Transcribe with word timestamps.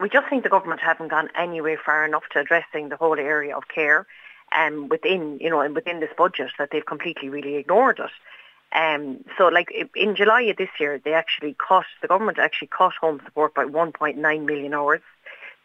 we 0.00 0.08
just 0.08 0.28
think 0.28 0.42
the 0.42 0.48
government 0.48 0.80
haven't 0.80 1.08
gone 1.08 1.28
anywhere 1.36 1.78
far 1.84 2.04
enough 2.04 2.22
to 2.32 2.40
addressing 2.40 2.88
the 2.88 2.96
whole 2.96 3.18
area 3.18 3.56
of 3.56 3.68
care 3.68 4.06
um, 4.56 4.88
within, 4.88 5.38
you 5.40 5.50
know, 5.50 5.68
within 5.70 6.00
this 6.00 6.10
budget 6.16 6.50
that 6.58 6.70
they've 6.72 6.86
completely 6.86 7.28
really 7.28 7.56
ignored 7.56 8.00
it. 8.00 8.10
Um, 8.72 9.24
so 9.36 9.48
like 9.48 9.72
in 9.94 10.14
July 10.14 10.42
of 10.42 10.56
this 10.56 10.70
year, 10.78 10.98
they 10.98 11.12
actually 11.12 11.54
cut, 11.54 11.84
the 12.02 12.08
government 12.08 12.38
actually 12.38 12.68
cut 12.68 12.92
home 13.00 13.20
support 13.24 13.54
by 13.54 13.64
1.9 13.64 14.16
million 14.46 14.74
hours. 14.74 15.00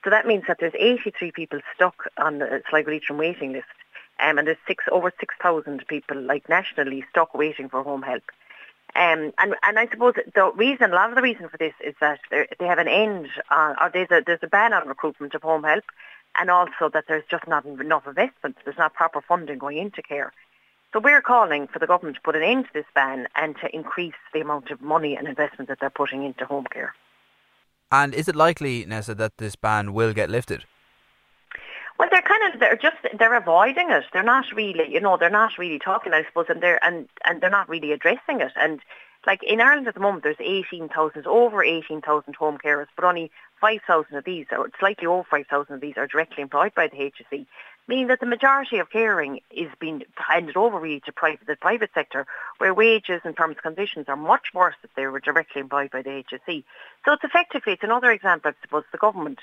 So 0.03 0.09
that 0.09 0.27
means 0.27 0.43
that 0.47 0.57
there's 0.59 0.73
83 0.77 1.31
people 1.31 1.59
stuck 1.73 2.09
on 2.17 2.39
the 2.39 2.61
Sligo 2.69 2.91
Leitrim 2.91 3.17
waiting 3.17 3.53
list. 3.53 3.65
Um, 4.19 4.37
and 4.37 4.47
there's 4.47 4.57
six, 4.67 4.83
over 4.91 5.11
6,000 5.19 5.85
people 5.87 6.21
like 6.21 6.47
nationally 6.49 7.05
stuck 7.09 7.33
waiting 7.33 7.69
for 7.69 7.83
home 7.83 8.01
help. 8.01 8.23
Um, 8.95 9.33
and, 9.39 9.55
and 9.61 9.77
I 9.77 9.87
suppose 9.87 10.13
the 10.33 10.51
reason, 10.55 10.91
a 10.91 10.95
lot 10.95 11.09
of 11.09 11.15
the 11.15 11.21
reason 11.21 11.49
for 11.49 11.57
this 11.57 11.73
is 11.83 11.95
that 11.99 12.19
they 12.31 12.65
have 12.65 12.79
an 12.79 12.87
end, 12.87 13.27
on, 13.51 13.75
or 13.81 13.89
there's 13.93 14.09
a, 14.09 14.23
there's 14.25 14.39
a 14.41 14.47
ban 14.47 14.71
on 14.71 14.87
recruitment 14.87 15.35
of 15.35 15.41
home 15.41 15.63
help, 15.63 15.83
and 16.39 16.49
also 16.49 16.89
that 16.93 17.05
there's 17.07 17.25
just 17.29 17.45
not 17.47 17.65
enough 17.65 18.07
investment, 18.07 18.55
there's 18.63 18.77
not 18.77 18.93
proper 18.93 19.21
funding 19.21 19.57
going 19.57 19.77
into 19.77 20.01
care. 20.01 20.31
So 20.93 21.01
we're 21.01 21.21
calling 21.21 21.67
for 21.67 21.79
the 21.79 21.87
government 21.87 22.15
to 22.15 22.21
put 22.21 22.37
an 22.37 22.43
end 22.43 22.65
to 22.67 22.73
this 22.73 22.85
ban 22.95 23.27
and 23.35 23.57
to 23.57 23.75
increase 23.75 24.13
the 24.33 24.39
amount 24.39 24.71
of 24.71 24.81
money 24.81 25.17
and 25.17 25.27
investment 25.27 25.67
that 25.67 25.79
they're 25.81 25.89
putting 25.89 26.23
into 26.23 26.45
home 26.45 26.65
care. 26.71 26.95
And 27.91 28.13
is 28.13 28.29
it 28.29 28.35
likely, 28.35 28.85
Nessa, 28.85 29.13
that 29.15 29.37
this 29.37 29.57
ban 29.57 29.93
will 29.93 30.13
get 30.13 30.29
lifted? 30.29 30.63
Well, 31.97 32.09
they're 32.11 32.21
kind 32.21 32.53
of 32.53 32.59
they're 32.59 32.75
just 32.75 32.97
they're 33.17 33.37
avoiding 33.37 33.89
it. 33.89 34.03
They're 34.11 34.23
not 34.23 34.51
really, 34.53 34.91
you 34.91 34.99
know, 34.99 35.17
they're 35.17 35.29
not 35.29 35.57
really 35.57 35.79
talking, 35.79 36.13
I 36.13 36.25
suppose, 36.25 36.47
and 36.49 36.61
they're 36.61 36.83
and 36.83 37.07
and 37.23 37.41
they're 37.41 37.49
not 37.49 37.69
really 37.69 37.93
addressing 37.93 38.41
it. 38.41 38.51
And 38.57 38.81
like 39.25 39.41
in 39.43 39.61
Ireland 39.61 39.87
at 39.87 39.93
the 39.93 40.01
moment, 40.01 40.23
there's 40.23 40.35
eighteen 40.39 40.89
thousand, 40.89 41.25
over 41.25 41.63
eighteen 41.63 42.01
thousand 42.01 42.35
home 42.35 42.57
carers, 42.57 42.87
but 42.95 43.05
only 43.05 43.31
five 43.61 43.79
thousand 43.87 44.17
of 44.17 44.25
these, 44.25 44.45
or 44.51 44.69
slightly 44.77 45.07
over 45.07 45.23
five 45.29 45.47
thousand 45.47 45.75
of 45.75 45.81
these, 45.81 45.95
are 45.95 46.07
directly 46.07 46.43
employed 46.43 46.73
by 46.75 46.87
the 46.87 46.97
HSE, 46.97 47.45
meaning 47.87 48.07
that 48.07 48.19
the 48.19 48.25
majority 48.25 48.79
of 48.79 48.89
caring 48.89 49.39
is 49.49 49.69
being 49.79 50.03
handed 50.15 50.57
over 50.57 50.77
really 50.77 50.99
to 51.05 51.13
private, 51.13 51.47
the 51.47 51.55
private 51.55 51.91
sector, 51.93 52.27
where 52.57 52.73
wages 52.73 53.21
and 53.23 53.37
terms 53.37 53.55
and 53.55 53.75
conditions 53.75 54.05
are 54.09 54.17
much 54.17 54.53
worse 54.53 54.75
if 54.83 54.93
they 54.95 55.07
were 55.07 55.21
directly 55.21 55.61
employed 55.61 55.91
by 55.91 56.01
the 56.01 56.09
HSE. 56.09 56.63
So 57.05 57.13
it's 57.13 57.23
effectively, 57.23 57.73
it's 57.73 57.83
another 57.83 58.11
example, 58.11 58.51
I 58.51 58.61
suppose, 58.61 58.83
the 58.91 58.97
government 58.97 59.39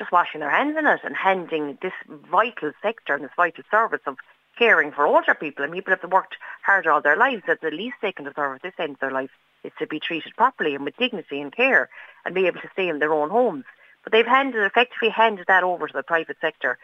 just 0.00 0.10
washing 0.10 0.40
their 0.40 0.50
hands 0.50 0.76
in 0.78 0.86
it 0.86 1.00
and 1.04 1.14
handing 1.14 1.78
this 1.82 1.92
vital 2.08 2.72
sector 2.82 3.14
and 3.14 3.22
this 3.22 3.30
vital 3.36 3.62
service 3.70 4.00
of 4.06 4.16
caring 4.58 4.90
for 4.90 5.06
older 5.06 5.34
people 5.34 5.62
and 5.62 5.72
people 5.74 5.94
have 5.94 6.10
worked 6.10 6.36
hard 6.64 6.86
all 6.86 7.02
their 7.02 7.16
lives 7.16 7.42
that 7.46 7.60
the 7.60 7.70
least 7.70 7.96
they 8.00 8.10
can 8.10 8.24
deserve 8.24 8.56
at 8.56 8.62
this 8.62 8.72
end 8.78 8.92
of 8.94 9.00
their 9.00 9.10
life 9.10 9.30
is 9.62 9.72
to 9.78 9.86
be 9.86 10.00
treated 10.00 10.34
properly 10.36 10.74
and 10.74 10.84
with 10.84 10.96
dignity 10.96 11.38
and 11.40 11.54
care 11.54 11.90
and 12.24 12.34
be 12.34 12.46
able 12.46 12.60
to 12.60 12.70
stay 12.72 12.88
in 12.88 12.98
their 12.98 13.12
own 13.12 13.28
homes. 13.28 13.64
But 14.02 14.12
they've 14.12 14.26
handed, 14.26 14.64
effectively 14.64 15.10
handed 15.10 15.46
that 15.48 15.64
over 15.64 15.86
to 15.86 15.92
the 15.92 16.02
private 16.02 16.38
sector. 16.40 16.78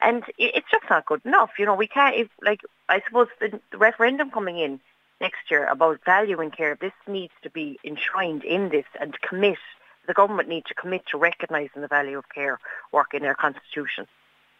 And 0.00 0.22
it's 0.38 0.70
just 0.70 0.84
not 0.88 1.06
good 1.06 1.22
enough. 1.24 1.50
You 1.58 1.66
know, 1.66 1.74
we 1.74 1.88
can't, 1.88 2.16
if, 2.16 2.28
like, 2.40 2.60
I 2.88 3.02
suppose 3.06 3.26
the, 3.40 3.60
the 3.72 3.78
referendum 3.78 4.30
coming 4.30 4.58
in 4.58 4.80
next 5.20 5.50
year 5.50 5.66
about 5.66 6.04
value 6.04 6.40
in 6.40 6.52
care, 6.52 6.78
this 6.80 6.92
needs 7.08 7.32
to 7.42 7.50
be 7.50 7.78
enshrined 7.84 8.44
in 8.44 8.70
this 8.70 8.86
and 9.00 9.20
commit 9.20 9.58
the 10.06 10.14
government 10.14 10.48
need 10.48 10.64
to 10.66 10.74
commit 10.74 11.02
to 11.10 11.18
recognising 11.18 11.82
the 11.82 11.88
value 11.88 12.18
of 12.18 12.24
care 12.34 12.58
work 12.92 13.14
in 13.14 13.22
their 13.22 13.34
constitution. 13.34 14.06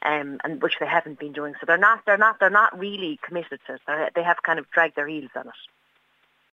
Um, 0.03 0.39
and 0.45 0.63
which 0.63 0.77
they 0.81 0.87
haven't 0.87 1.19
been 1.19 1.33
doing. 1.35 1.53
So 1.61 1.67
they're 1.67 1.77
not, 1.77 2.07
they're 2.07 2.17
not, 2.17 2.41
they're 2.41 2.49
not 2.49 2.79
really 2.79 3.19
committed 3.23 3.61
to 3.67 3.75
it. 3.75 4.13
They 4.15 4.23
have 4.23 4.43
kind 4.43 4.59
of 4.59 4.71
dragged 4.71 4.97
their 4.97 5.07
heels 5.07 5.29
on 5.37 5.49
it. 5.49 5.55